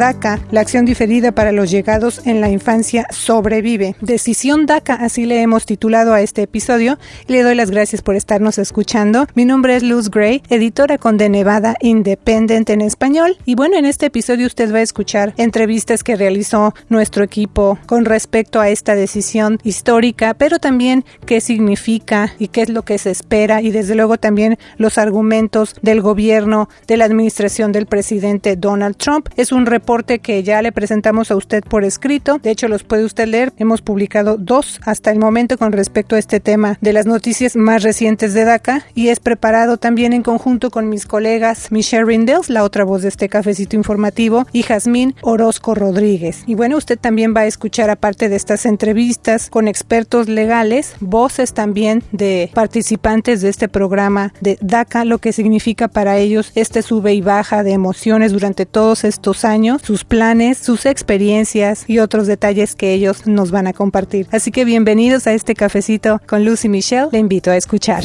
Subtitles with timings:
[0.00, 3.96] DACA, la acción diferida para los llegados en la infancia sobrevive.
[4.00, 8.56] Decisión DACA, así le hemos titulado a este episodio le doy las gracias por estarnos
[8.56, 9.26] escuchando.
[9.34, 13.84] Mi nombre es Luz Gray, editora con The Nevada Independent en español y bueno, en
[13.84, 18.94] este episodio usted va a escuchar entrevistas que realizó nuestro equipo con respecto a esta
[18.94, 23.94] decisión histórica, pero también qué significa y qué es lo que se espera y desde
[23.94, 29.28] luego también los argumentos del gobierno de la administración del presidente Donald Trump.
[29.36, 29.89] Es un reporte
[30.20, 32.38] que ya le presentamos a usted por escrito.
[32.38, 33.52] De hecho, los puede usted leer.
[33.58, 37.82] Hemos publicado dos hasta el momento con respecto a este tema de las noticias más
[37.82, 42.62] recientes de DACA y es preparado también en conjunto con mis colegas Michelle Rindels, la
[42.62, 46.44] otra voz de este cafecito informativo, y Jazmín Orozco Rodríguez.
[46.46, 51.52] Y bueno, usted también va a escuchar aparte de estas entrevistas con expertos legales, voces
[51.52, 57.12] también de participantes de este programa de DACA, lo que significa para ellos este sube
[57.12, 62.74] y baja de emociones durante todos estos años sus planes, sus experiencias y otros detalles
[62.74, 64.26] que ellos nos van a compartir.
[64.30, 67.08] Así que bienvenidos a este cafecito con Lucy Michelle.
[67.12, 68.04] Le invito a escuchar.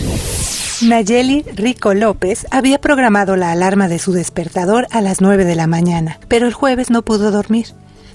[0.81, 5.67] Nayeli Rico López había programado la alarma de su despertador a las 9 de la
[5.67, 7.67] mañana, pero el jueves no pudo dormir.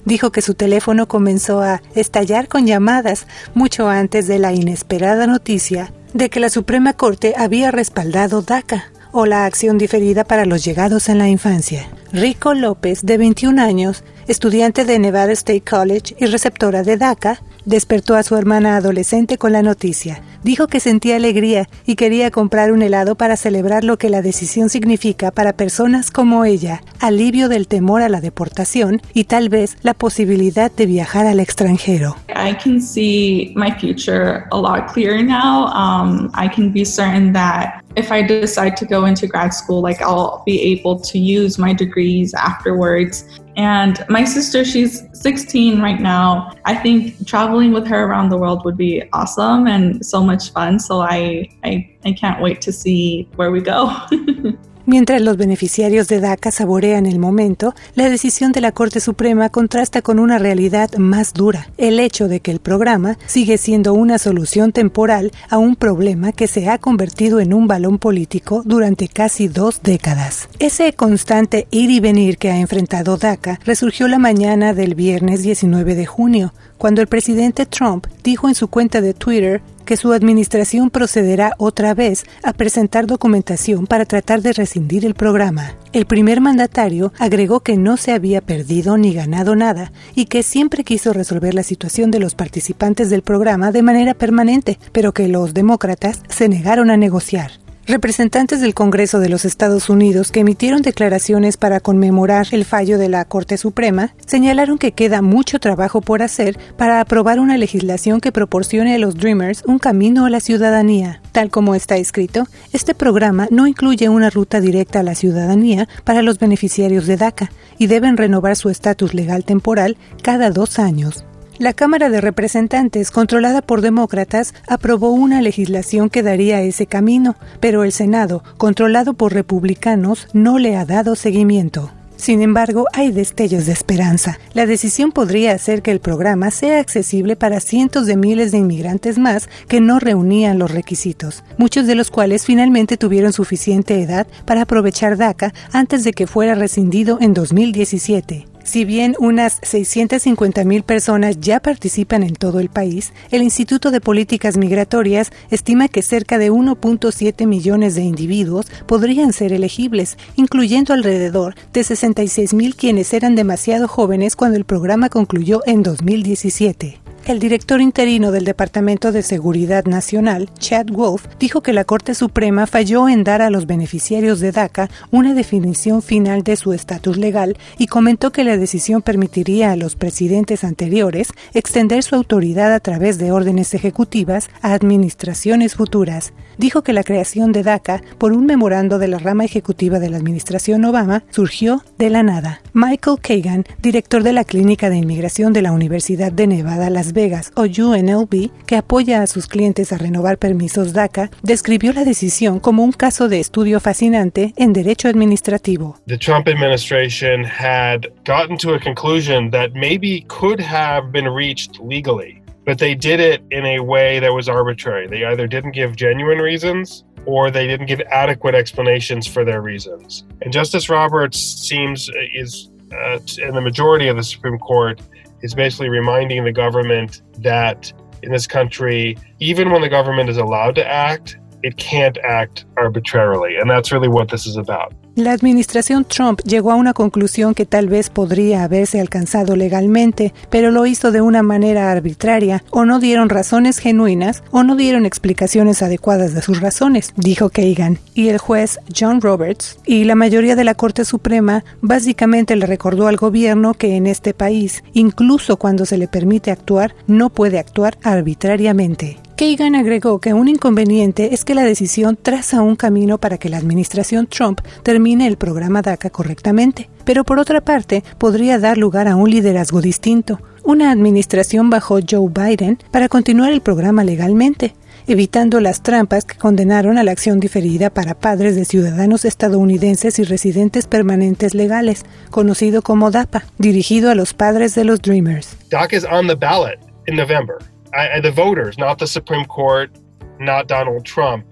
[0.05, 5.91] Dijo que su teléfono comenzó a estallar con llamadas mucho antes de la inesperada noticia
[6.13, 11.09] de que la Suprema Corte había respaldado DACA, o la acción diferida para los llegados
[11.09, 11.87] en la infancia.
[12.11, 18.15] Rico López, de 21 años, estudiante de Nevada State College y receptora de DACA, despertó
[18.15, 20.21] a su hermana adolescente con la noticia.
[20.43, 24.69] Dijo que sentía alegría y quería comprar un helado para celebrar lo que la decisión
[24.69, 29.93] significa para personas como ella, alivio del temor a la deportación y tal vez la
[29.93, 32.15] posibilidad de viajar al extranjero.
[32.29, 35.67] I can see my future a lot clearer now.
[35.67, 40.01] Um, I can be certain that if I decide to go into grad school, like
[40.01, 43.25] I'll be able to use my degrees afterwards.
[43.55, 46.51] And my sister, she's 16 right now.
[46.65, 50.79] I think traveling with her around the world would be awesome and so much fun.
[50.79, 53.93] So I, I, I can't wait to see where we go.
[54.91, 60.01] Mientras los beneficiarios de DACA saborean el momento, la decisión de la Corte Suprema contrasta
[60.01, 64.73] con una realidad más dura, el hecho de que el programa sigue siendo una solución
[64.73, 69.81] temporal a un problema que se ha convertido en un balón político durante casi dos
[69.81, 70.49] décadas.
[70.59, 75.95] Ese constante ir y venir que ha enfrentado DACA resurgió la mañana del viernes 19
[75.95, 80.89] de junio, cuando el presidente Trump dijo en su cuenta de Twitter que su administración
[80.89, 85.75] procederá otra vez a presentar documentación para tratar de rescindir el programa.
[85.91, 90.85] El primer mandatario agregó que no se había perdido ni ganado nada y que siempre
[90.85, 95.53] quiso resolver la situación de los participantes del programa de manera permanente, pero que los
[95.53, 97.60] demócratas se negaron a negociar.
[97.87, 103.09] Representantes del Congreso de los Estados Unidos que emitieron declaraciones para conmemorar el fallo de
[103.09, 108.31] la Corte Suprema señalaron que queda mucho trabajo por hacer para aprobar una legislación que
[108.31, 111.21] proporcione a los Dreamers un camino a la ciudadanía.
[111.31, 116.21] Tal como está escrito, este programa no incluye una ruta directa a la ciudadanía para
[116.21, 121.25] los beneficiarios de DACA y deben renovar su estatus legal temporal cada dos años.
[121.61, 127.83] La Cámara de Representantes, controlada por demócratas, aprobó una legislación que daría ese camino, pero
[127.83, 131.91] el Senado, controlado por republicanos, no le ha dado seguimiento.
[132.15, 134.39] Sin embargo, hay destellos de esperanza.
[134.53, 139.19] La decisión podría hacer que el programa sea accesible para cientos de miles de inmigrantes
[139.19, 144.63] más que no reunían los requisitos, muchos de los cuales finalmente tuvieron suficiente edad para
[144.63, 148.50] aprovechar DACA antes de que fuera rescindido en 2017.
[148.63, 154.01] Si bien unas 650 mil personas ya participan en todo el país, el Instituto de
[154.01, 161.55] Políticas Migratorias estima que cerca de 1.7 millones de individuos podrían ser elegibles, incluyendo alrededor
[161.73, 167.00] de 66 mil quienes eran demasiado jóvenes cuando el programa concluyó en 2017.
[167.27, 172.65] El director interino del Departamento de Seguridad Nacional, Chad Wolf, dijo que la Corte Suprema
[172.65, 177.57] falló en dar a los beneficiarios de DACA una definición final de su estatus legal
[177.77, 183.19] y comentó que la decisión permitiría a los presidentes anteriores extender su autoridad a través
[183.19, 186.33] de órdenes ejecutivas a administraciones futuras.
[186.57, 190.17] Dijo que la creación de DACA por un memorando de la rama ejecutiva de la
[190.17, 192.61] administración Obama surgió de la nada.
[192.73, 197.51] Michael Kagan, director de la Clínica de Inmigración de la Universidad de Nevada, Las Vegas
[197.55, 202.83] o UNLV, que apoya a sus clientes a renovar permisos DACA, describió la decisión como
[202.83, 205.97] un caso de estudio fascinante en derecho administrativo.
[206.07, 212.41] The Trump administration had gotten to a conclusion that maybe could have been reached legally,
[212.65, 215.07] but they did it in a way that was arbitrary.
[215.07, 220.23] They either didn't give genuine reasons or they didn't give adequate explanations for their reasons.
[220.41, 225.01] And Justice Roberts seems is uh, in the majority of the Supreme Court
[225.41, 227.91] is basically reminding the government that
[228.23, 233.57] in this country, even when the government is allowed to act, it can't act arbitrarily.
[233.57, 234.93] And that's really what this is about.
[235.15, 240.71] La administración Trump llegó a una conclusión que tal vez podría haberse alcanzado legalmente, pero
[240.71, 245.81] lo hizo de una manera arbitraria, o no dieron razones genuinas, o no dieron explicaciones
[245.81, 247.99] adecuadas de sus razones, dijo Kagan.
[248.13, 253.07] Y el juez John Roberts y la mayoría de la Corte Suprema básicamente le recordó
[253.07, 257.97] al gobierno que en este país, incluso cuando se le permite actuar, no puede actuar
[258.01, 259.19] arbitrariamente.
[259.41, 263.57] Kagan agregó que un inconveniente es que la decisión traza un camino para que la
[263.57, 269.15] administración Trump termine el programa DACA correctamente, pero por otra parte podría dar lugar a
[269.15, 274.75] un liderazgo distinto, una administración bajo Joe Biden para continuar el programa legalmente,
[275.07, 280.23] evitando las trampas que condenaron a la acción diferida para padres de ciudadanos estadounidenses y
[280.23, 285.57] residentes permanentes legales, conocido como DAPA, dirigido a los padres de los Dreamers.
[285.71, 286.77] DACA is on the ballot
[287.07, 287.57] in November.
[287.93, 289.91] I, the voters, not the Supreme Court,
[290.39, 291.45] not Donald Trump,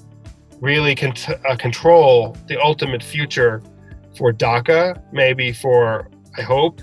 [0.62, 1.14] really can
[1.48, 3.62] uh, control the ultimate future
[4.18, 6.82] for DACA, maybe for, I hope,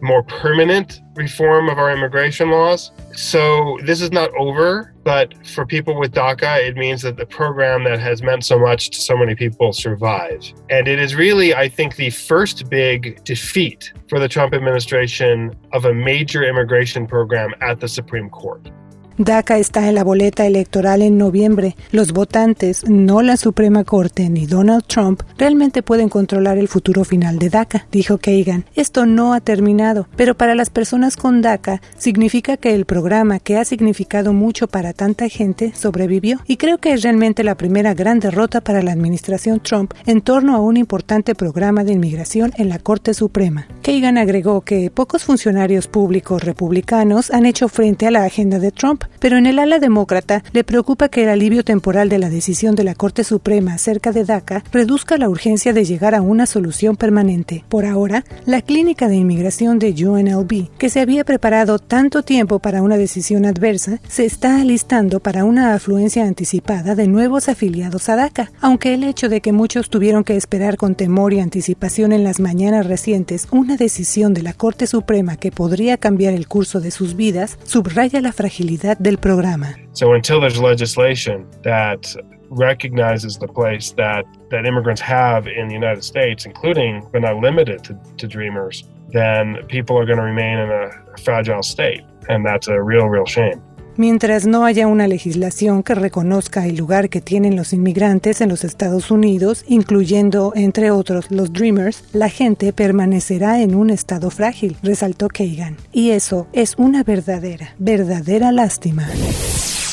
[0.00, 2.92] more permanent reform of our immigration laws.
[3.14, 7.84] So this is not over, but for people with DACA, it means that the program
[7.84, 10.52] that has meant so much to so many people survives.
[10.68, 15.86] And it is really, I think, the first big defeat for the Trump administration of
[15.86, 18.70] a major immigration program at the Supreme Court.
[19.18, 21.74] DACA está en la boleta electoral en noviembre.
[21.90, 27.40] Los votantes, no la Suprema Corte ni Donald Trump, realmente pueden controlar el futuro final
[27.40, 28.64] de DACA, dijo Kagan.
[28.76, 33.56] Esto no ha terminado, pero para las personas con DACA significa que el programa que
[33.56, 38.20] ha significado mucho para tanta gente sobrevivió y creo que es realmente la primera gran
[38.20, 42.78] derrota para la administración Trump en torno a un importante programa de inmigración en la
[42.78, 43.66] Corte Suprema.
[43.82, 49.07] Kagan agregó que pocos funcionarios públicos republicanos han hecho frente a la agenda de Trump
[49.20, 52.84] pero en el ala demócrata le preocupa que el alivio temporal de la decisión de
[52.84, 57.64] la Corte Suprema acerca de DACA reduzca la urgencia de llegar a una solución permanente.
[57.68, 62.82] Por ahora, la clínica de inmigración de UNLV, que se había preparado tanto tiempo para
[62.82, 68.50] una decisión adversa, se está alistando para una afluencia anticipada de nuevos afiliados a DACA,
[68.60, 72.40] aunque el hecho de que muchos tuvieron que esperar con temor y anticipación en las
[72.40, 77.16] mañanas recientes una decisión de la Corte Suprema que podría cambiar el curso de sus
[77.16, 79.74] vidas, subraya la fragilidad del programa.
[79.92, 82.14] So until there's legislation that
[82.50, 87.84] recognizes the place that, that immigrants have in the United States, including but not limited
[87.84, 90.90] to, to dreamers, then people are going to remain in a
[91.22, 92.02] fragile state.
[92.28, 93.62] And that's a real, real shame.
[93.98, 98.62] Mientras no haya una legislación que reconozca el lugar que tienen los inmigrantes en los
[98.62, 105.26] Estados Unidos, incluyendo, entre otros, los Dreamers, la gente permanecerá en un estado frágil, resaltó
[105.26, 105.78] Kagan.
[105.92, 109.08] Y eso es una verdadera, verdadera lástima.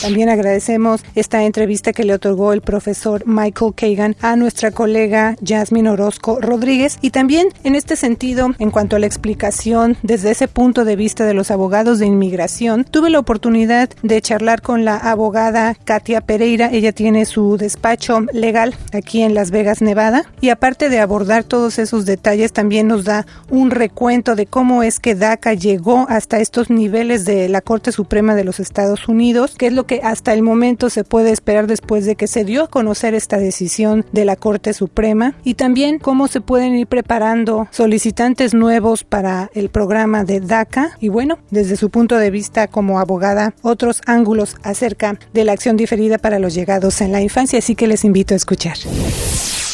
[0.06, 5.90] También agradecemos esta entrevista que le otorgó el profesor Michael Kagan a nuestra colega Jasmine
[5.90, 10.86] Orozco Rodríguez y también en este sentido, en cuanto a la explicación desde ese punto
[10.86, 15.74] de vista de los abogados de inmigración, tuve la oportunidad de charlar con la abogada
[15.74, 16.70] Katia Pereira.
[16.72, 21.80] Ella tiene su despacho legal aquí en Las Vegas, Nevada y aparte de abordar todos
[21.80, 26.70] esos detalles, también nos da un recuento de cómo es que DACA llegó hasta estos
[26.70, 30.42] niveles de la Corte Suprema de los Estados Unidos, que es lo que hasta el
[30.42, 34.36] momento se puede esperar después de que se dio a conocer esta decisión de la
[34.36, 40.40] Corte Suprema y también cómo se pueden ir preparando solicitantes nuevos para el programa de
[40.40, 45.54] DACA y bueno, desde su punto de vista como abogada, otros ángulos acerca de la
[45.54, 48.78] acción diferida para los llegados en la infancia, así que les invito a escuchar.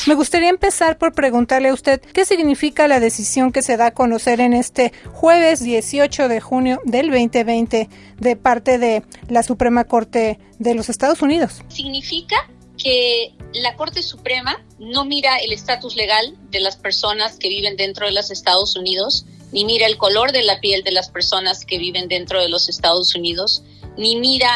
[0.08, 3.92] Me gustaría empezar por preguntarle a usted qué significa la decisión que se da a
[3.92, 10.40] conocer en este jueves 18 de junio del 2020 de parte de la Suprema Corte
[10.58, 11.62] de los Estados Unidos.
[11.70, 17.78] Significa que la Corte Suprema no mira el estatus legal de las personas que viven
[17.78, 21.64] dentro de los Estados Unidos, ni mira el color de la piel de las personas
[21.64, 23.64] que viven dentro de los Estados Unidos,
[23.98, 24.50] ni mira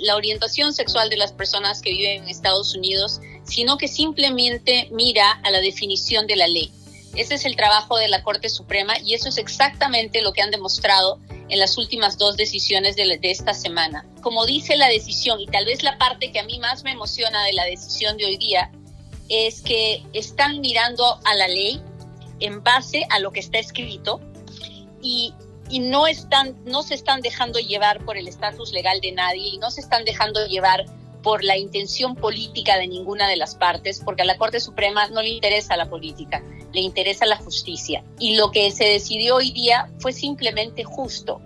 [0.00, 5.30] la orientación sexual de las personas que viven en Estados Unidos, sino que simplemente mira
[5.42, 6.72] a la definición de la ley.
[7.14, 10.50] Ese es el trabajo de la Corte Suprema y eso es exactamente lo que han
[10.50, 14.04] demostrado en las últimas dos decisiones de, esta semana.
[14.20, 17.44] Como dice la decisión, y tal vez la parte que a mí más me emociona
[17.44, 18.70] de la decisión de hoy día,
[19.28, 21.80] es que están mirando a la ley
[22.40, 24.20] en base a lo que está escrito
[25.02, 25.32] y,
[25.70, 29.58] y no, están, no se están dejando llevar por el estatus legal de nadie y
[29.58, 30.84] no se están dejando llevar
[31.26, 35.22] por la intención política de ninguna de las partes, porque a la Corte Suprema no
[35.22, 36.40] le interesa la política,
[36.72, 38.04] le interesa la justicia.
[38.20, 41.40] Y lo que se decidió hoy día fue simplemente justo,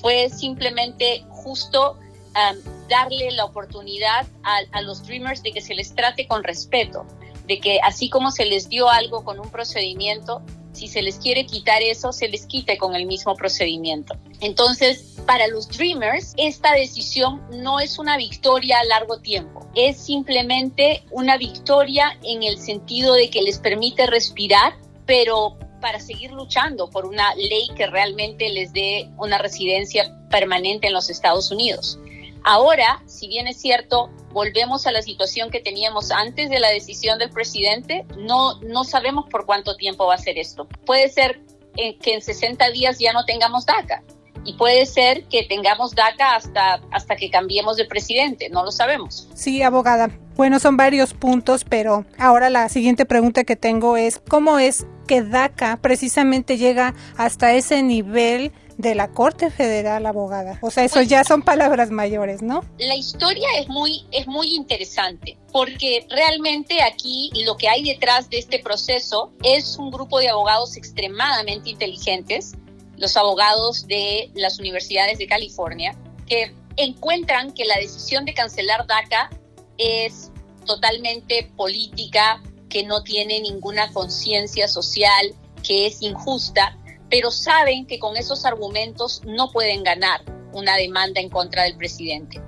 [0.00, 5.94] fue simplemente justo um, darle la oportunidad a, a los Dreamers de que se les
[5.94, 7.06] trate con respeto,
[7.46, 11.46] de que así como se les dio algo con un procedimiento, si se les quiere
[11.46, 14.14] quitar eso, se les quite con el mismo procedimiento.
[14.40, 21.04] Entonces, para los Dreamers, esta decisión no es una victoria a largo tiempo, es simplemente
[21.10, 24.74] una victoria en el sentido de que les permite respirar,
[25.06, 30.94] pero para seguir luchando por una ley que realmente les dé una residencia permanente en
[30.94, 31.98] los Estados Unidos.
[32.44, 37.18] Ahora, si bien es cierto, volvemos a la situación que teníamos antes de la decisión
[37.18, 40.66] del presidente, no, no sabemos por cuánto tiempo va a ser esto.
[40.84, 41.40] Puede ser
[41.74, 44.02] que en 60 días ya no tengamos DACA
[44.44, 49.28] y puede ser que tengamos DACA hasta, hasta que cambiemos de presidente, no lo sabemos.
[49.34, 50.10] Sí, abogada.
[50.36, 55.22] Bueno, son varios puntos, pero ahora la siguiente pregunta que tengo es, ¿cómo es que
[55.22, 60.58] DACA precisamente llega hasta ese nivel de la Corte Federal Abogada.
[60.62, 62.64] O sea, eso pues, ya son palabras mayores, ¿no?
[62.78, 68.38] La historia es muy, es muy interesante porque realmente aquí lo que hay detrás de
[68.38, 72.52] este proceso es un grupo de abogados extremadamente inteligentes,
[72.96, 79.30] los abogados de las universidades de California, que encuentran que la decisión de cancelar DACA
[79.76, 80.30] es
[80.64, 86.78] totalmente política, que no tiene ninguna conciencia social, que es injusta
[87.12, 90.22] pero saben que con esos argumentos no pueden ganar
[90.54, 92.40] una demanda en contra del presidente.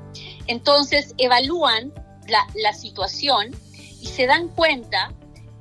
[0.46, 1.92] Entonces evalúan
[2.28, 3.54] la, situación
[4.00, 5.12] y se dan cuenta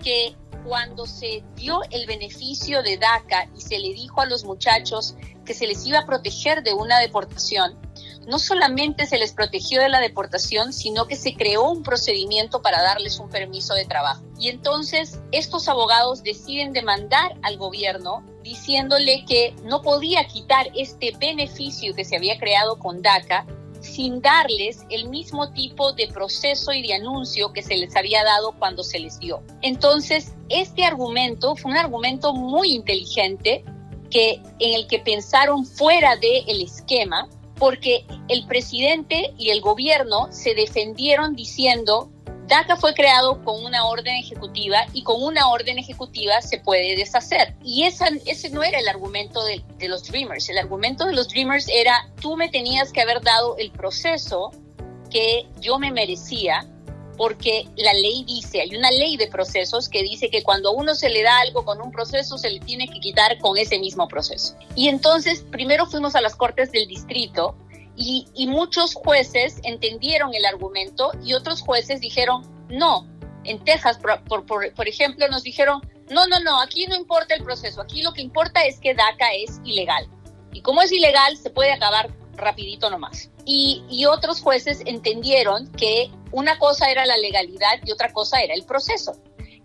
[0.01, 5.15] que cuando se dio el beneficio de DACA y se le dijo a los muchachos
[5.45, 7.77] que se les iba a proteger de una deportación,
[8.25, 12.81] no solamente se les protegió de la deportación, sino que se creó un procedimiento para
[12.81, 14.23] darles un permiso de trabajo.
[14.39, 21.93] Y entonces estos abogados deciden demandar al gobierno diciéndole que no podía quitar este beneficio
[21.95, 23.45] que se había creado con DACA
[23.83, 28.53] sin darles el mismo tipo de proceso y de anuncio que se les había dado
[28.57, 29.43] cuando se les dio.
[29.61, 33.63] Entonces, este argumento fue un argumento muy inteligente
[34.09, 40.55] que, en el que pensaron fuera del esquema, porque el presidente y el gobierno se
[40.55, 42.09] defendieron diciendo
[42.47, 47.55] DACA fue creado con una orden ejecutiva y con una orden ejecutiva se puede deshacer.
[47.63, 50.49] Y ese no era el argumento de, de, los Dreamers.
[50.49, 54.51] El argumento de los Dreamers era, tú me tenías que haber dado el proceso
[55.09, 56.67] que yo me merecía
[57.17, 60.95] porque la ley dice, hay una ley de procesos que dice que cuando a uno
[60.95, 64.07] se le da algo con un proceso, se le tiene que quitar con ese mismo
[64.07, 64.55] proceso.
[64.75, 67.55] Y entonces, primero fuimos a las cortes del distrito
[67.95, 73.07] y, muchos jueces entendieron el argumento y otros jueces dijeron, no,
[73.43, 77.35] en Texas, por, por, por, por ejemplo, nos dijeron, no, no, no, aquí no importa
[77.35, 80.07] el proceso, aquí lo que importa es que DACA es ilegal.
[80.53, 83.29] Y como es ilegal, se puede acabar rapidito nomás.
[83.45, 88.53] Y, y, otros jueces entendieron que una cosa era la legalidad y otra cosa era
[88.53, 89.13] el proceso,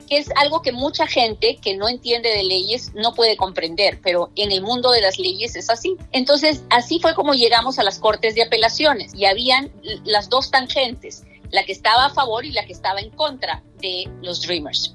[0.08, 4.30] que es algo que mucha gente que no entiende de leyes no puede comprender, pero
[4.36, 5.96] en el mundo de las leyes es así.
[6.12, 9.70] Entonces, así fue como llegamos a las cortes de apelaciones y habían
[10.04, 14.10] las dos tangentes, la que estaba a favor y la que estaba en contra de
[14.22, 14.94] los Dreamers.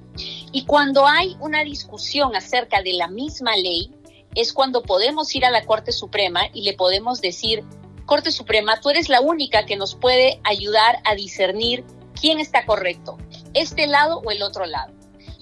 [0.51, 3.91] Y cuando hay una discusión acerca de la misma ley,
[4.36, 7.63] es cuando podemos ir a la Corte Suprema y le podemos decir,
[8.05, 11.84] Corte Suprema, tú eres la única que nos puede ayudar a discernir
[12.20, 13.17] quién está correcto,
[13.53, 14.93] este lado o el otro lado.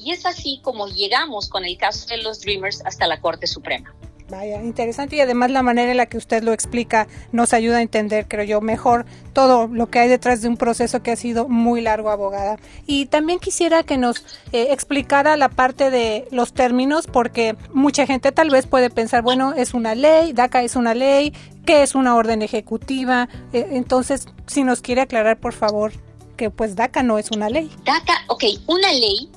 [0.04, 3.94] Y es así como llegamos con el caso de los Dreamers hasta la Corte Suprema.
[4.32, 7.82] Vaya, interesante y además la manera en la que usted lo explica nos ayuda a
[7.82, 11.50] entender, creo yo, mejor todo lo que hay detrás de un proceso que ha sido
[11.50, 12.58] muy largo, abogada.
[12.88, 18.32] Y también quisiera que nos eh, explicara la parte de los términos, porque mucha gente
[18.32, 21.34] tal vez puede pensar, bueno, es una ley, DACA es una ley,
[21.66, 23.28] ¿qué es una orden ejecutiva?
[23.52, 25.92] Eh, entonces, si nos quiere aclarar, por favor,
[26.38, 27.70] que pues DACA no es una ley.
[27.84, 29.30] DACA, ok, una ley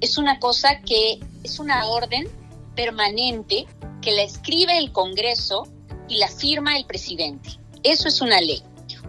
[0.00, 2.28] es una cosa que es una orden
[2.74, 3.66] permanente
[4.02, 5.66] que la escribe el Congreso
[6.08, 7.50] y la firma el presidente.
[7.82, 8.62] Eso es una ley.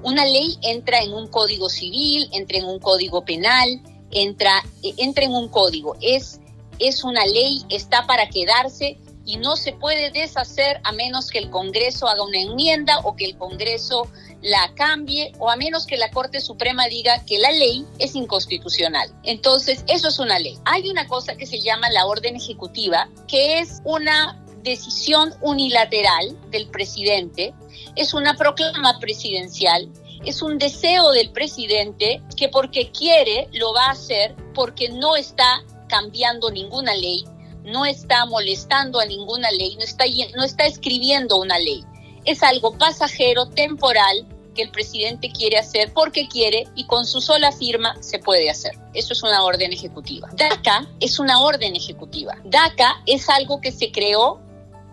[0.03, 5.25] Una ley entra en un código civil, entra en un código penal, entra, eh, entra
[5.25, 5.97] en un código.
[6.01, 6.39] Es,
[6.79, 11.49] es una ley, está para quedarse y no se puede deshacer a menos que el
[11.49, 14.07] Congreso haga una enmienda o que el Congreso
[14.41, 19.11] la cambie o a menos que la Corte Suprema diga que la ley es inconstitucional.
[19.23, 20.57] Entonces, eso es una ley.
[20.65, 26.67] Hay una cosa que se llama la orden ejecutiva, que es una decisión unilateral del
[26.67, 27.53] presidente,
[27.95, 29.89] es una proclama presidencial,
[30.25, 35.63] es un deseo del presidente que porque quiere lo va a hacer porque no está
[35.87, 37.23] cambiando ninguna ley,
[37.63, 41.83] no está molestando a ninguna ley, no está, no está escribiendo una ley.
[42.27, 47.53] Es algo pasajero, temporal, que el presidente quiere hacer porque quiere y con su sola
[47.53, 48.77] firma se puede hacer.
[48.93, 50.27] Eso es una orden ejecutiva.
[50.33, 52.35] DACA es una orden ejecutiva.
[52.43, 54.41] DACA es algo que se creó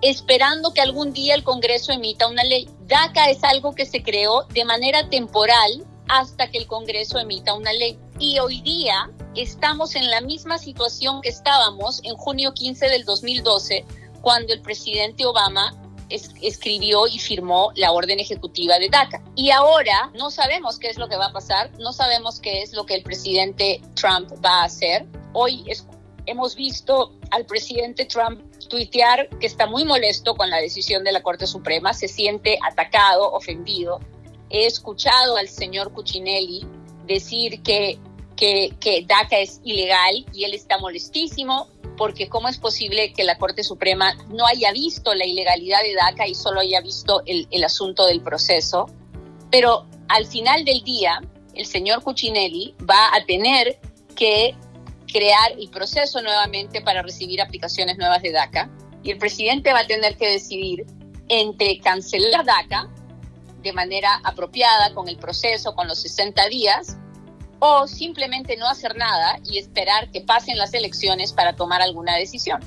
[0.00, 2.69] esperando que algún día el Congreso emita una ley.
[2.87, 7.73] DACA es algo que se creó de manera temporal hasta que el Congreso emita una
[7.73, 7.99] ley.
[8.21, 13.85] Y hoy día estamos en la misma situación que estábamos en junio 15 del 2012,
[14.21, 15.75] cuando el presidente Obama
[16.14, 19.23] escribió y firmó la orden ejecutiva de DACA.
[19.35, 22.73] Y ahora no sabemos qué es lo que va a pasar, no sabemos qué es
[22.73, 25.06] lo que el presidente Trump va a hacer.
[25.33, 25.64] Hoy
[26.26, 31.23] hemos visto al presidente Trump tuitear que está muy molesto con la decisión de la
[31.23, 34.00] Corte Suprema, se siente atacado, ofendido.
[34.50, 36.66] He escuchado al señor Cuccinelli
[37.06, 37.99] decir que,
[38.37, 43.38] que, que DACA es ilegal y él está molestísimo porque cómo es posible que la
[43.38, 47.64] Corte Suprema no haya visto la ilegalidad de DACA y solo haya visto el, el
[47.64, 48.87] asunto del proceso.
[49.50, 51.21] Pero al final del día,
[51.55, 53.79] el señor Cuccinelli va a tener
[54.17, 54.57] que
[55.12, 58.69] crear el proceso nuevamente para recibir aplicaciones nuevas de DACA
[59.05, 60.85] y el presidente va a tener que decidir
[61.29, 62.91] entre cancelar DACA
[63.62, 66.97] de manera apropiada con el proceso, con los 60 días,
[67.58, 72.61] o simplemente no hacer nada y esperar que pasen las elecciones para tomar alguna decisión.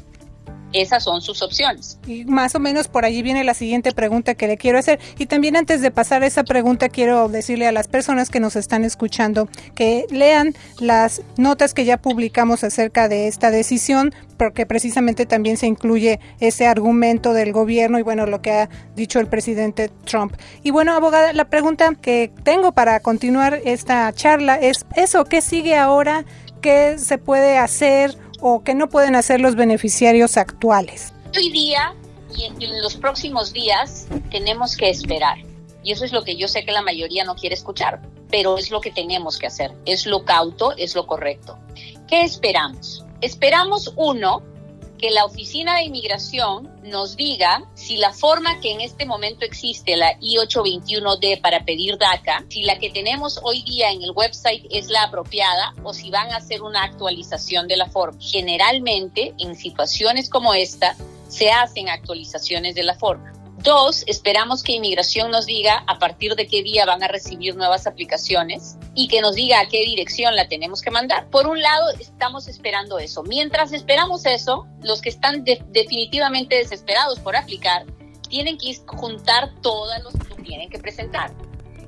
[0.74, 1.98] Esas son sus opciones.
[2.06, 5.00] Y más o menos por allí viene la siguiente pregunta que le quiero hacer.
[5.18, 8.84] Y también antes de pasar esa pregunta, quiero decirle a las personas que nos están
[8.84, 15.58] escuchando que lean las notas que ya publicamos acerca de esta decisión, porque precisamente también
[15.58, 20.34] se incluye ese argumento del gobierno y bueno, lo que ha dicho el presidente Trump.
[20.64, 25.76] Y bueno, abogada, la pregunta que tengo para continuar esta charla es eso, ¿qué sigue
[25.76, 26.26] ahora?
[26.62, 28.18] ¿Qué se puede hacer?
[28.40, 31.14] O que no pueden hacer los beneficiarios actuales?
[31.36, 31.96] Hoy día
[32.36, 35.38] y en los próximos días tenemos que esperar.
[35.84, 38.72] Y eso es lo que yo sé que la mayoría no quiere escuchar, pero es
[38.72, 39.72] lo que tenemos que hacer.
[39.86, 41.58] Es lo cauto, es lo correcto.
[42.08, 43.06] ¿Qué esperamos?
[43.22, 44.44] Esperamos, uno,
[44.98, 49.96] que la Oficina de Inmigración nos diga si la forma que en este momento existe,
[49.96, 54.90] la I-821D para pedir DACA, si la que tenemos hoy día en el website es
[54.90, 58.18] la apropiada o si van a hacer una actualización de la forma.
[58.22, 60.96] Generalmente, en situaciones como esta,
[61.28, 63.37] se hacen actualizaciones de la forma.
[63.64, 67.88] Dos, esperamos que inmigración nos diga a partir de qué día van a recibir nuevas
[67.88, 71.28] aplicaciones y que nos diga a qué dirección la tenemos que mandar.
[71.30, 73.24] Por un lado, estamos esperando eso.
[73.24, 77.86] Mientras esperamos eso, los que están definitivamente desesperados por aplicar,
[78.30, 81.34] tienen que juntar todas los que tienen que presentar.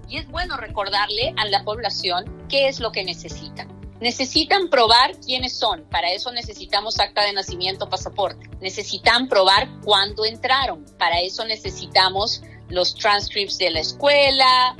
[0.08, 3.67] Y es bueno recordarle a la población qué es lo que necesitan.
[3.99, 5.83] Necesitan probar quiénes son.
[5.89, 8.49] Para eso necesitamos acta de nacimiento, pasaporte.
[8.62, 10.85] Necesitan probar cuándo entraron.
[10.97, 14.75] Para eso necesitamos los transcripts de la escuela,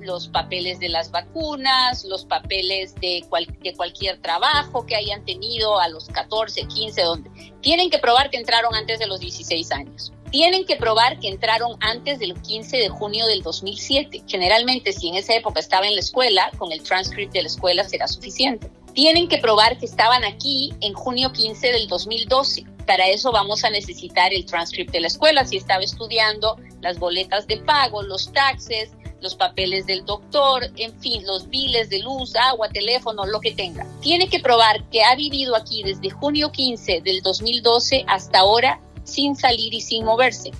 [0.00, 3.24] los papeles de las vacunas, los papeles de,
[3.60, 8.38] de, cualquier trabajo que hayan tenido a los 14, 15, donde tienen que probar que
[8.38, 12.88] entraron antes de los 16 años tienen que probar que entraron antes del 15 de
[12.88, 14.22] junio del 2007.
[14.26, 17.84] Generalmente, si en esa época estaba en la escuela, con el transcript de la escuela
[17.84, 18.70] será suficiente.
[18.94, 22.64] Tienen que probar que estaban aquí en junio 15 del 2012.
[22.86, 27.46] Para eso vamos a necesitar el transcript de la escuela, si estaba estudiando, las boletas
[27.46, 28.90] de pago, los taxes,
[29.20, 33.86] los papeles del doctor, en fin, los biles de luz, agua, teléfono, lo que tenga.
[34.00, 39.36] Tiene que probar que ha vivido aquí desde junio 15 del 2012 hasta ahora sin
[39.36, 40.50] salir y sin moverse.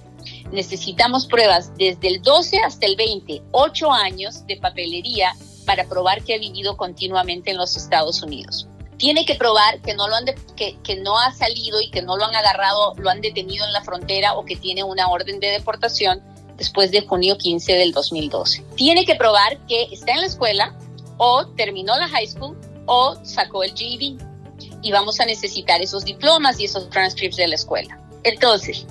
[0.51, 6.35] Necesitamos pruebas desde el 12 hasta el 20, 8 años de papelería para probar que
[6.35, 8.67] ha vivido continuamente en los Estados Unidos.
[8.99, 12.17] Tiene que probar que no, lo han que, que no ha salido y que no
[12.17, 15.49] lo han agarrado, lo han detenido en la frontera o que tiene una orden de
[15.49, 16.23] deportación
[16.57, 18.65] después de junio 15 del 2012.
[18.77, 20.77] Tiene que probar que está en la escuela
[21.17, 24.19] o terminó la high school o sacó el GED
[24.83, 28.02] y vamos a necesitar esos diplomas y esos transcripts de la escuela.
[28.25, 28.87] Entonces,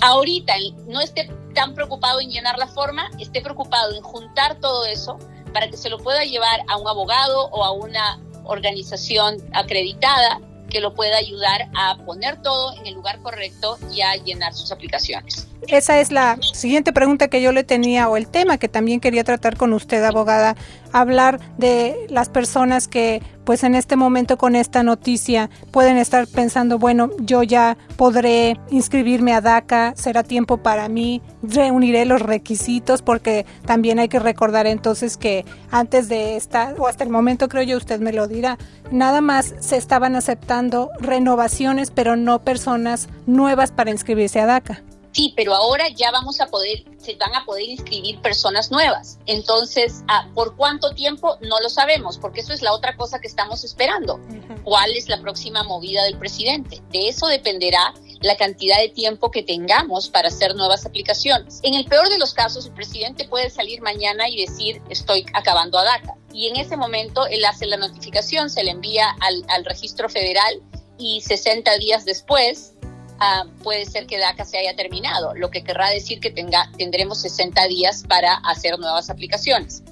[0.00, 0.54] ahorita
[0.86, 5.18] no esté tan preocupado en llenar la forma, esté preocupado en juntar todo eso
[5.52, 10.40] para que se lo pueda llevar a un abogado o a una organización acreditada
[10.70, 14.70] que lo pueda ayudar a poner todo en el lugar correcto y a llenar sus
[14.70, 15.49] aplicaciones.
[15.68, 19.24] Esa es la siguiente pregunta que yo le tenía o el tema que también quería
[19.24, 20.56] tratar con usted, abogada,
[20.92, 26.78] hablar de las personas que pues en este momento con esta noticia pueden estar pensando,
[26.78, 33.44] bueno, yo ya podré inscribirme a DACA, será tiempo para mí, reuniré los requisitos porque
[33.66, 37.76] también hay que recordar entonces que antes de esta o hasta el momento creo yo
[37.76, 38.56] usted me lo dirá,
[38.90, 44.82] nada más se estaban aceptando renovaciones pero no personas nuevas para inscribirse a DACA.
[45.12, 49.18] Sí, pero ahora ya vamos a poder, se van a poder inscribir personas nuevas.
[49.26, 51.36] Entonces, ah, ¿por cuánto tiempo?
[51.40, 54.20] No lo sabemos, porque eso es la otra cosa que estamos esperando.
[54.62, 56.80] ¿Cuál es la próxima movida del presidente?
[56.90, 61.58] De eso dependerá la cantidad de tiempo que tengamos para hacer nuevas aplicaciones.
[61.62, 65.78] En el peor de los casos, el presidente puede salir mañana y decir, estoy acabando
[65.78, 66.14] a DACA.
[66.32, 70.62] Y en ese momento, él hace la notificación, se le envía al, al registro federal
[70.98, 72.74] y 60 días después
[73.22, 77.20] Ah, puede ser que DACA se haya terminado, lo que querrá decir que tenga, tendremos
[77.20, 79.82] 60 días para hacer nuevas aplicaciones.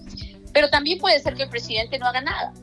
[0.54, 2.54] Pero también puede ser que el presidente no haga nada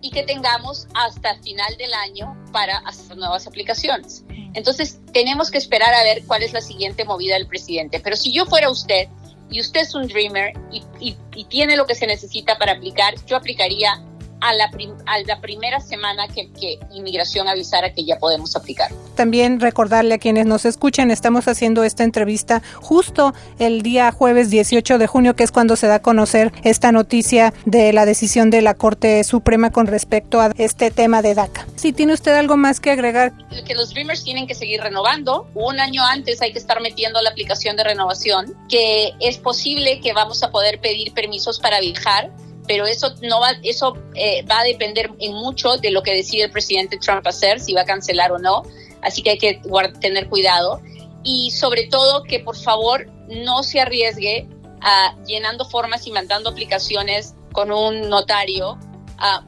[0.00, 4.24] y que tengamos hasta final del año para hacer nuevas aplicaciones.
[4.54, 7.98] Entonces, tenemos que esperar a ver cuál es la siguiente movida del presidente.
[7.98, 9.08] Pero si yo fuera usted
[9.50, 13.36] y usted es un dreamer y, y tiene lo que se necesita para aplicar, yo
[13.36, 14.05] aplicaría
[14.46, 14.70] a la,
[15.06, 18.92] a la primera semana que, que, inmigración avisara que ya podemos aplicar.
[19.16, 24.98] También recordarle a quienes nos escuchan, estamos haciendo esta entrevista justo el día jueves 18
[24.98, 28.62] de junio, que es cuando se da a conocer esta noticia de la decisión de
[28.62, 31.66] la Corte Suprema con respecto a este tema de DACA.
[31.74, 33.32] Si tiene usted algo más que agregar.
[33.66, 35.48] Que los Dreamers tienen que seguir renovando.
[35.54, 40.12] Un año antes hay que estar metiendo la aplicación de renovación, que es posible que
[40.12, 42.30] vamos a poder pedir permisos para viajar
[42.66, 46.44] pero eso no va, eso eh, va a depender en mucho de lo que decide
[46.44, 48.62] el presidente Trump hacer, si va a cancelar o no.
[49.02, 49.60] Así que hay que
[50.00, 50.80] tener cuidado
[51.22, 54.48] y sobre todo que por favor no se arriesgue
[54.80, 58.78] a llenando formas y mandando aplicaciones con un notario.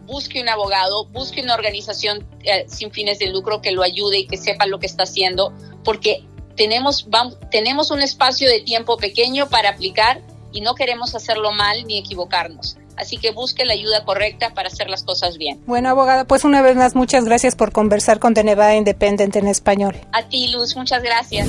[0.05, 4.27] busque un abogado, busque una organización eh, sin fines de lucro que lo ayude y
[4.27, 5.53] que sepa lo que está haciendo,
[5.85, 6.25] porque
[6.57, 11.85] tenemos, vamos, tenemos un espacio de tiempo pequeño para aplicar y no queremos hacerlo mal
[11.87, 12.77] ni equivocarnos.
[12.99, 15.61] Así que busque la ayuda correcta para hacer las cosas bien.
[15.67, 19.47] Bueno, abogada, pues una vez más, muchas gracias por conversar con The Nevada Independent en
[19.47, 19.97] español.
[20.13, 21.47] A ti, Luz, muchas gracias.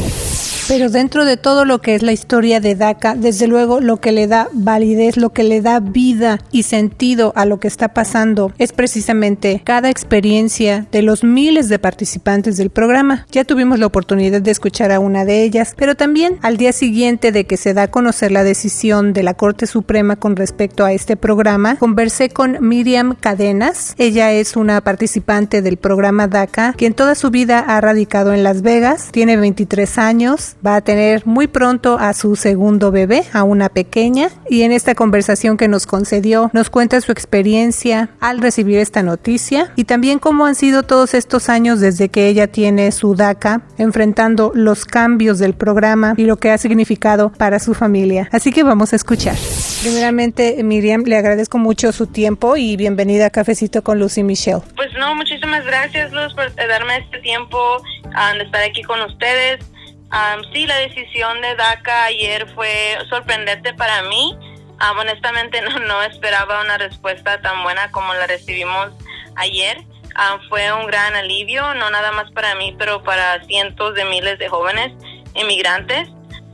[0.70, 4.12] Pero dentro de todo lo que es la historia de DACA, desde luego lo que
[4.12, 8.52] le da validez, lo que le da vida y sentido a lo que está pasando
[8.60, 13.26] es precisamente cada experiencia de los miles de participantes del programa.
[13.32, 17.32] Ya tuvimos la oportunidad de escuchar a una de ellas, pero también al día siguiente
[17.32, 20.94] de que se da a conocer la decisión de la Corte Suprema con respecto a
[20.94, 21.38] este programa,
[21.80, 23.95] conversé con Miriam Cadenas.
[23.97, 28.62] Ella es una participante del programa DACA, quien toda su vida ha radicado en Las
[28.62, 33.69] Vegas, tiene 23 años, va a tener muy pronto a su segundo bebé, a una
[33.69, 39.02] pequeña, y en esta conversación que nos concedió nos cuenta su experiencia al recibir esta
[39.02, 43.62] noticia y también cómo han sido todos estos años desde que ella tiene su DACA,
[43.78, 48.28] enfrentando los cambios del programa y lo que ha significado para su familia.
[48.34, 49.38] Así que vamos a escuchar.
[49.82, 54.62] Primeramente, Miriam, le agradezco mucho su tiempo y bienvenida a Cafecito con Lucy Michelle.
[54.76, 57.58] Pues no, muchísimas gracias Luz por darme este tiempo
[58.06, 59.60] um, de estar aquí con ustedes
[60.54, 64.38] sí, la decisión de DACA ayer fue sorprendente para mí.
[64.98, 68.92] honestamente no, no esperaba una respuesta tan buena como la recibimos
[69.36, 69.78] ayer.
[70.50, 74.50] fue un gran alivio, no nada más para mí, pero para cientos de miles de
[74.50, 74.92] jóvenes
[75.36, 76.10] inmigrantes.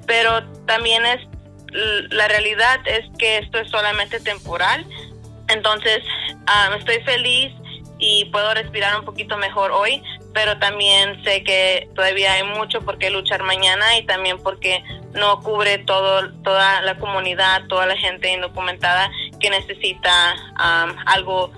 [0.06, 1.20] Pero también es
[2.10, 4.86] la realidad es que esto es solamente temporal.
[5.48, 6.04] Entonces,
[6.78, 7.52] estoy feliz
[7.98, 10.02] y puedo respirar un poquito mejor hoy,
[10.34, 14.84] pero también sé que todavía hay mucho por qué luchar mañana y también porque
[15.14, 19.10] no cubre todo, toda la comunidad, toda la gente indocumentada
[19.40, 21.52] que necesita um, algo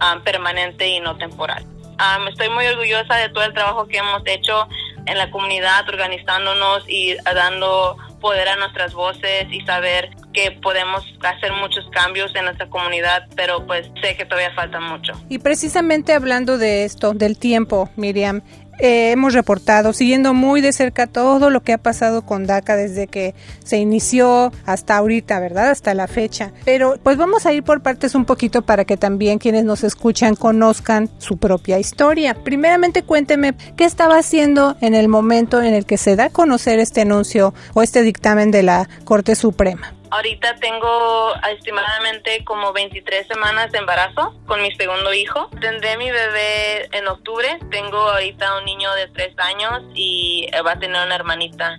[0.00, 1.64] um, permanente y no temporal.
[1.98, 4.66] Um, estoy muy orgullosa de todo el trabajo que hemos hecho
[5.06, 11.52] en la comunidad, organizándonos y dando poder a nuestras voces y saber que podemos hacer
[11.52, 15.12] muchos cambios en nuestra comunidad, pero pues sé que todavía falta mucho.
[15.28, 18.42] Y precisamente hablando de esto, del tiempo, Miriam,
[18.78, 23.06] eh, hemos reportado, siguiendo muy de cerca todo lo que ha pasado con DACA desde
[23.06, 23.34] que
[23.64, 25.70] se inició hasta ahorita, ¿verdad?
[25.70, 26.52] Hasta la fecha.
[26.64, 30.34] Pero pues vamos a ir por partes un poquito para que también quienes nos escuchan
[30.34, 32.34] conozcan su propia historia.
[32.34, 36.78] Primeramente cuénteme qué estaba haciendo en el momento en el que se da a conocer
[36.78, 39.94] este anuncio o este dictamen de la Corte Suprema.
[40.10, 45.48] Ahorita tengo estimadamente como 23 semanas de embarazo con mi segundo hijo.
[45.60, 47.58] Tendré mi bebé en octubre.
[47.70, 51.76] Tengo ahorita un niño de 3 años y va a tener una hermanita.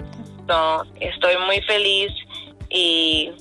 [1.00, 2.12] estoy muy feliz
[2.70, 3.32] y,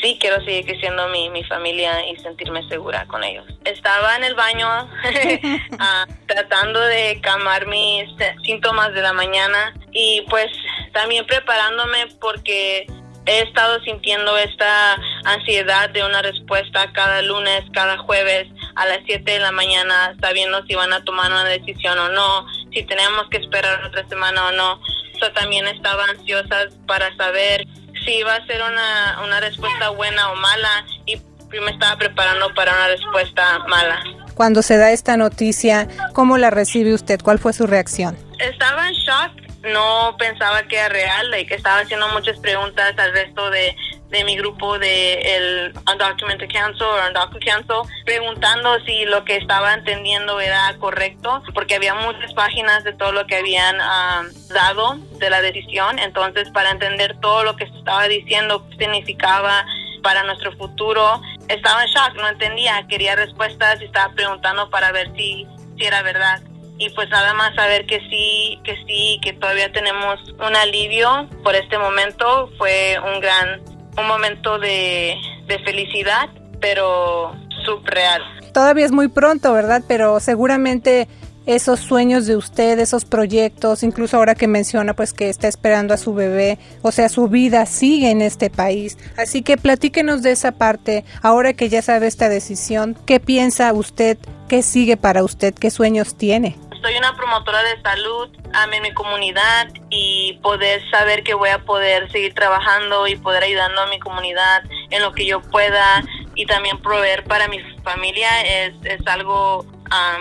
[0.00, 3.46] sí, quiero seguir creciendo mi, mi familia y sentirme segura con ellos.
[3.64, 4.68] Estaba en el baño
[5.78, 8.08] ah, tratando de calmar mis
[8.44, 10.46] síntomas de la mañana y pues
[10.92, 12.86] también preparándome porque
[13.26, 19.30] he estado sintiendo esta ansiedad de una respuesta cada lunes, cada jueves a las 7
[19.30, 23.38] de la mañana, sabiendo si van a tomar una decisión o no, si tenemos que
[23.38, 24.80] esperar otra semana o no.
[25.20, 27.66] Yo también estaba ansiosa para saber
[28.04, 31.16] si iba a ser una, una respuesta buena o mala y
[31.60, 34.02] me estaba preparando para una respuesta mala.
[34.34, 37.20] Cuando se da esta noticia, ¿cómo la recibe usted?
[37.22, 38.16] ¿Cuál fue su reacción?
[38.38, 43.50] Estaba en shock no pensaba que era real que estaba haciendo muchas preguntas al resto
[43.50, 43.76] de,
[44.24, 50.40] mi grupo de el Undocumented Council o Undocumented Council preguntando si lo que estaba entendiendo
[50.40, 55.42] era correcto porque había muchas páginas de todo lo que habían ah, dado de la
[55.42, 55.98] decisión.
[55.98, 59.66] Entonces para entender todo lo que se estaba diciendo qué significaba
[60.02, 65.10] para nuestro futuro estaba en shock no entendía quería respuestas y estaba preguntando para ver
[65.16, 66.40] si si era verdad
[66.78, 71.54] y pues nada más saber que sí, que sí, que todavía tenemos un alivio por
[71.54, 73.60] este momento fue un gran,
[73.98, 76.28] un momento de, de felicidad,
[76.60, 77.34] pero
[77.64, 78.22] subreal.
[78.52, 79.82] Todavía es muy pronto, ¿verdad?
[79.86, 81.08] Pero seguramente
[81.46, 85.96] esos sueños de usted, esos proyectos, incluso ahora que menciona pues que está esperando a
[85.96, 88.98] su bebé, o sea, su vida sigue en este país.
[89.16, 94.18] Así que platíquenos de esa parte, ahora que ya sabe esta decisión, ¿qué piensa usted?
[94.48, 95.54] ¿Qué sigue para usted?
[95.54, 96.56] ¿Qué sueños tiene?
[96.86, 98.28] Soy una promotora de salud
[98.72, 103.80] en mi comunidad y poder saber que voy a poder seguir trabajando y poder ayudando
[103.80, 106.04] a mi comunidad en lo que yo pueda
[106.36, 109.66] y también proveer para mi familia es, es algo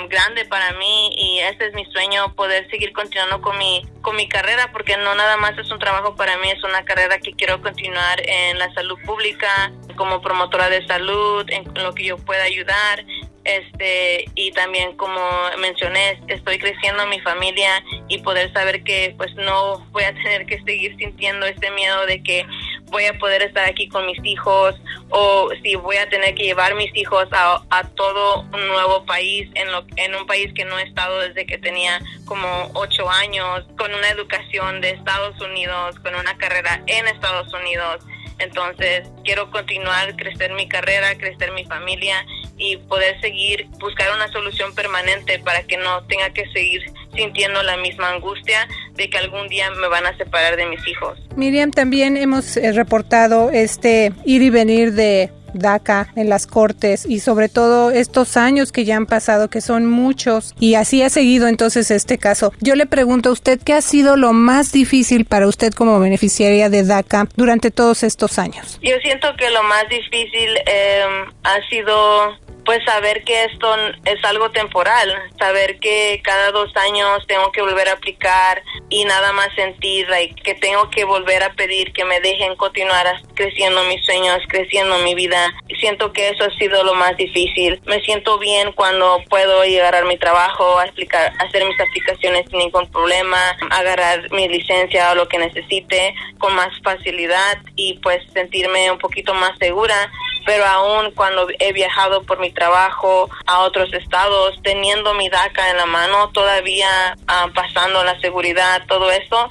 [0.10, 4.28] grande para mí y este es mi sueño poder seguir continuando con mi con mi
[4.28, 7.62] carrera porque no nada más es un trabajo para mí es una carrera que quiero
[7.62, 13.06] continuar en la salud pública como promotora de salud en lo que yo pueda ayudar
[13.46, 15.22] este y también como
[15.60, 20.62] mencioné estoy creciendo mi familia y poder saber que pues no voy a tener que
[20.64, 22.46] seguir sintiendo este miedo de que
[22.86, 24.76] voy a poder estar aquí con mis hijos
[25.10, 29.48] o si voy a tener que llevar mis hijos a, a todo un nuevo país
[29.54, 33.64] en, lo, en un país que no he estado desde que tenía como ocho años
[33.78, 38.04] con una educación de Estados Unidos con una carrera en Estados Unidos
[38.40, 42.26] entonces quiero continuar crecer mi carrera crecer mi familia
[42.58, 46.82] y poder seguir, buscar una solución permanente para que no tenga que seguir
[47.14, 51.20] sintiendo la misma angustia de que algún día me van a separar de mis hijos.
[51.36, 57.20] Miriam, también hemos eh, reportado este ir y venir de DACA en las cortes y
[57.20, 61.48] sobre todo estos años que ya han pasado, que son muchos, y así ha seguido
[61.48, 62.54] entonces este caso.
[62.62, 66.70] Yo le pregunto a usted, ¿qué ha sido lo más difícil para usted como beneficiaria
[66.70, 68.80] de DACA durante todos estos años?
[68.82, 71.04] Yo siento que lo más difícil eh,
[71.44, 73.76] ha sido pues saber que esto
[74.06, 79.32] es algo temporal, saber que cada dos años tengo que volver a aplicar y nada
[79.34, 80.08] más sentir
[80.44, 85.14] que tengo que volver a pedir que me dejen continuar creciendo mis sueños, creciendo mi
[85.14, 85.54] vida.
[85.80, 87.80] Siento que eso ha sido lo más difícil.
[87.86, 93.56] Me siento bien cuando puedo llegar a mi trabajo, hacer mis aplicaciones sin ningún problema,
[93.70, 99.34] agarrar mi licencia o lo que necesite con más facilidad y pues sentirme un poquito
[99.36, 100.12] más segura
[100.46, 105.78] pero aún cuando he viajado por mi trabajo a otros estados, teniendo mi DACA en
[105.78, 109.50] la mano, todavía ah, pasando la seguridad, todo eso,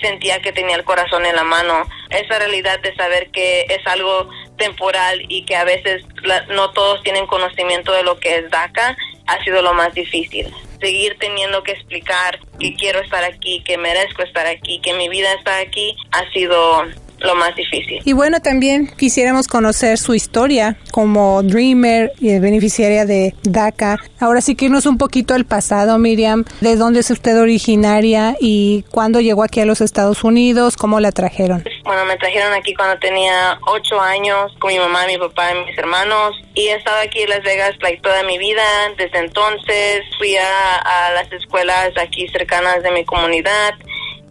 [0.00, 1.86] sentía que tenía el corazón en la mano.
[2.10, 6.04] Esa realidad de saber que es algo temporal y que a veces
[6.48, 10.52] no todos tienen conocimiento de lo que es DACA, ha sido lo más difícil.
[10.80, 15.32] Seguir teniendo que explicar que quiero estar aquí, que merezco estar aquí, que mi vida
[15.34, 16.82] está aquí, ha sido
[17.24, 18.00] lo más difícil.
[18.04, 23.98] Y bueno, también quisiéramos conocer su historia como Dreamer y beneficiaria de DACA.
[24.20, 26.44] Ahora sí que irnos un poquito al pasado, Miriam.
[26.60, 30.76] ¿De dónde es usted originaria y cuándo llegó aquí a los Estados Unidos?
[30.76, 31.64] ¿Cómo la trajeron?
[31.84, 35.78] Bueno, me trajeron aquí cuando tenía ocho años con mi mamá, mi papá y mis
[35.78, 36.34] hermanos.
[36.54, 38.62] Y he estado aquí en Las Vegas like, toda mi vida.
[38.96, 43.74] Desde entonces fui a, a las escuelas aquí cercanas de mi comunidad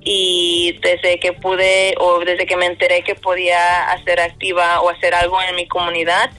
[0.03, 5.13] y desde que pude o desde que me enteré que podía hacer activa o hacer
[5.13, 6.31] algo en mi comunidad,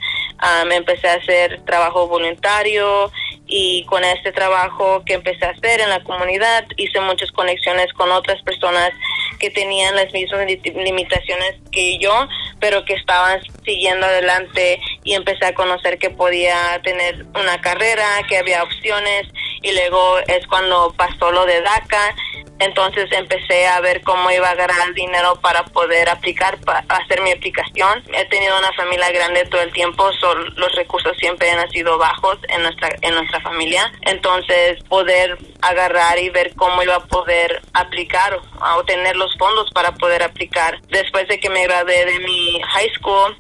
[0.66, 3.12] me empecé a hacer trabajo voluntario
[3.46, 8.11] y con este trabajo que empecé a hacer en la comunidad hice muchas conexiones con
[8.11, 8.92] otras personas
[9.38, 12.29] que tenían las mismas limitaciones que yo,
[12.61, 18.38] pero que estaban siguiendo adelante y empecé a conocer que podía tener una carrera, que
[18.38, 19.27] había opciones
[19.62, 22.14] y luego es cuando pasó lo de DACA
[22.62, 27.33] entonces empecé a ver cómo iba a ganar dinero para poder aplicar, para hacer mi
[27.33, 28.05] aplicación.
[28.14, 30.09] He tenido una familia grande todo el tiempo,
[30.55, 33.92] los recursos siempre han sido bajos en nuestra, en nuestra familia.
[34.03, 39.92] Entonces poder agarrar y ver cómo iba a poder aplicar o obtener los fondos para
[39.94, 40.81] poder aplicar.
[40.83, 43.37] Después de que me gradué de mi high school,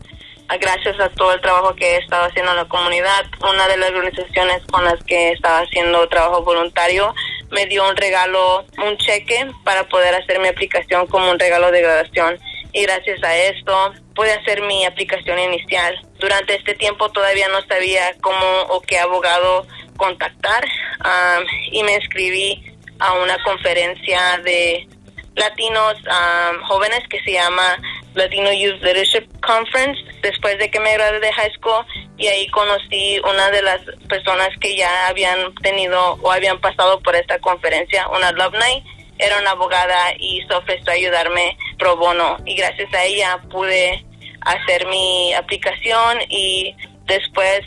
[0.60, 3.90] gracias a todo el trabajo que he estado haciendo en la comunidad, una de las
[3.90, 7.14] organizaciones con las que estaba haciendo trabajo voluntario
[7.50, 11.82] me dio un regalo, un cheque para poder hacer mi aplicación como un regalo de
[11.82, 12.38] graduación.
[12.72, 15.94] Y gracias a esto pude hacer mi aplicación inicial.
[16.18, 22.64] Durante este tiempo todavía no sabía cómo o qué abogado contactar um, y me inscribí
[22.98, 24.88] a una conferencia de
[25.34, 27.78] latinos um, jóvenes que se llama
[28.14, 31.84] Latino Youth Leadership Conference después de que me gradué de high school
[32.18, 37.16] y ahí conocí una de las personas que ya habían tenido o habían pasado por
[37.16, 38.84] esta conferencia, una alumni,
[39.18, 44.04] era una abogada y se ofreció ayudarme pro bono y gracias a ella pude
[44.42, 47.60] hacer mi aplicación y después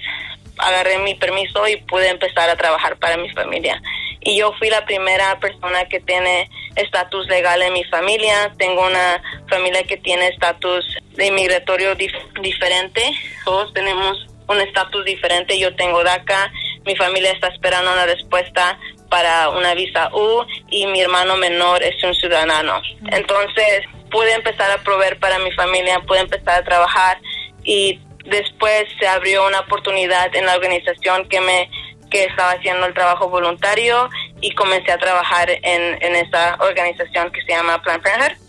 [0.57, 3.81] agarré mi permiso y pude empezar a trabajar para mi familia.
[4.25, 8.51] Y yo fui la primera persona que tiene estatus legal en mi familia.
[8.57, 11.95] Tengo una familia que tiene estatus de inmigratorio
[12.41, 13.13] diferente.
[13.45, 15.59] Todos tenemos un estatus diferente.
[15.59, 16.51] Yo tengo DACA.
[16.85, 22.03] Mi familia está esperando una respuesta para una visa U y mi hermano menor es
[22.03, 22.81] un ciudadano.
[23.11, 27.19] Entonces pude empezar a proveer para mi familia, pude empezar a trabajar
[27.63, 31.69] y después se abrió una oportunidad en la organización que me
[32.15, 37.41] que estaba haciendo el trabajo voluntario y comencé a trabajar en, en esa organización que
[37.41, 38.41] se llama Plan Parenthood.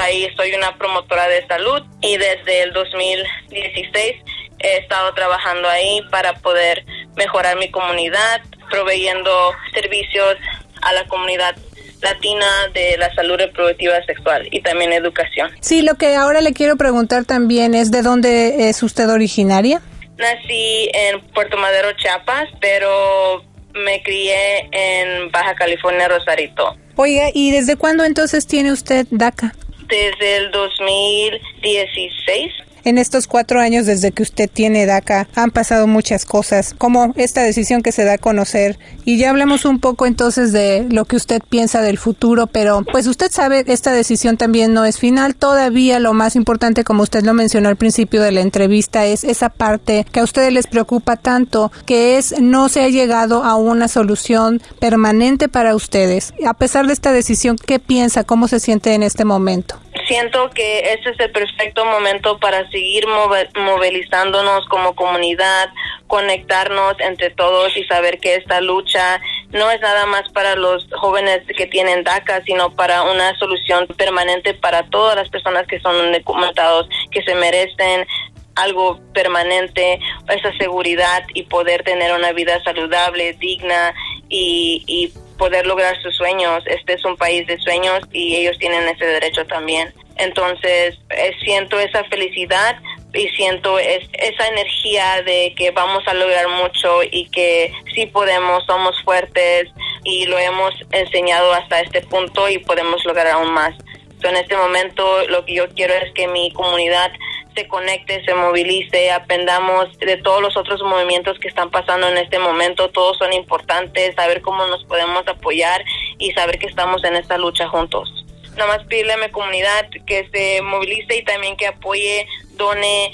[0.00, 4.14] Ahí soy una promotora de salud y desde el 2016
[4.60, 6.84] he estado trabajando ahí para poder
[7.16, 10.36] mejorar mi comunidad, proveyendo servicios
[10.82, 11.56] a la comunidad
[12.00, 15.50] latina de la salud reproductiva sexual y también educación.
[15.58, 19.82] Sí, lo que ahora le quiero preguntar también es de dónde es usted originaria.
[20.18, 26.76] Nací en Puerto Madero, Chiapas, pero me crié en Baja California, Rosarito.
[26.96, 29.54] Oiga, ¿y desde cuándo entonces tiene usted DACA?
[29.86, 32.52] Desde el 2016
[32.84, 37.42] en estos cuatro años desde que usted tiene DACA han pasado muchas cosas, como esta
[37.42, 38.78] decisión que se da a conocer.
[39.04, 43.06] Y ya hablamos un poco entonces de lo que usted piensa del futuro, pero pues
[43.06, 45.34] usted sabe, esta decisión también no es final.
[45.34, 49.48] Todavía lo más importante, como usted lo mencionó al principio de la entrevista, es esa
[49.48, 53.88] parte que a ustedes les preocupa tanto, que es no se ha llegado a una
[53.88, 56.32] solución permanente para ustedes.
[56.46, 58.24] A pesar de esta decisión, ¿qué piensa?
[58.24, 59.76] ¿Cómo se siente en este momento?
[60.08, 65.68] Siento que este es el perfecto momento para seguir movilizándonos como comunidad,
[66.06, 71.42] conectarnos entre todos y saber que esta lucha no es nada más para los jóvenes
[71.56, 76.88] que tienen DACA, sino para una solución permanente para todas las personas que son documentados,
[77.10, 78.06] que se merecen
[78.54, 83.94] algo permanente, esa seguridad y poder tener una vida saludable, digna
[84.28, 86.62] y, y poder lograr sus sueños.
[86.66, 89.94] Este es un país de sueños y ellos tienen ese derecho también.
[90.16, 92.76] Entonces, eh, siento esa felicidad
[93.14, 99.00] y siento esa energía de que vamos a lograr mucho y que sí podemos, somos
[99.02, 99.68] fuertes
[100.04, 103.74] y lo hemos enseñado hasta este punto y podemos lograr aún más.
[104.22, 107.12] en este momento lo que yo quiero es que mi comunidad
[107.58, 112.38] se conecte, se movilice, aprendamos de todos los otros movimientos que están pasando en este
[112.38, 112.88] momento.
[112.90, 115.84] Todos son importantes, saber cómo nos podemos apoyar
[116.18, 118.24] y saber que estamos en esta lucha juntos.
[118.56, 123.12] Nada más pedirle a mi comunidad que se movilice y también que apoye, done,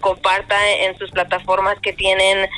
[0.00, 2.48] comparta en sus plataformas que tienen,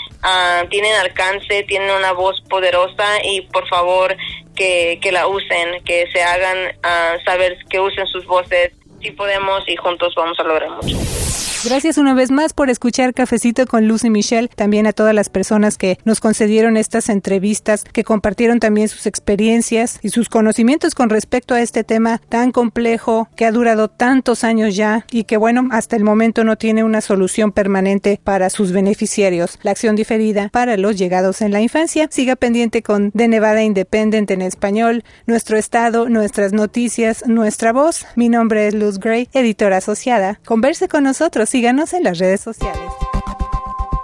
[0.68, 4.16] tienen alcance, tienen una voz poderosa y por favor
[4.54, 6.76] que, que la usen, que se hagan
[7.24, 10.96] saber, que usen sus voces sí podemos y juntos vamos a lograr mucho.
[11.64, 15.78] Gracias una vez más por escuchar Cafecito con Lucy Michelle, también a todas las personas
[15.78, 21.54] que nos concedieron estas entrevistas, que compartieron también sus experiencias y sus conocimientos con respecto
[21.54, 25.94] a este tema tan complejo que ha durado tantos años ya y que bueno, hasta
[25.94, 29.60] el momento no tiene una solución permanente para sus beneficiarios.
[29.62, 32.08] La acción diferida para los llegados en la infancia.
[32.10, 38.04] Siga pendiente con De Nevada Independent en español, nuestro estado, nuestras noticias, nuestra voz.
[38.16, 40.40] Mi nombre es Luz Gray, editora asociada.
[40.44, 42.90] Converse con nosotros Síganos en las redes sociales.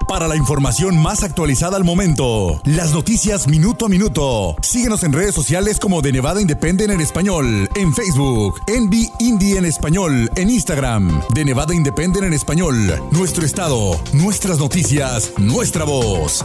[0.08, 5.34] Para la información más actualizada al momento, las noticias minuto a minuto, síguenos en redes
[5.34, 11.22] sociales como de Nevada Independent en español, en Facebook, Envy Indie en español, en Instagram,
[11.34, 12.76] de Nevada Independent en español,
[13.12, 16.44] nuestro estado, nuestras noticias, nuestra voz.